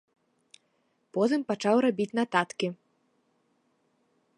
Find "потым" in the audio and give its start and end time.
1.17-1.41